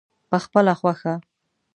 [0.29, 1.13] پخپله خوښه.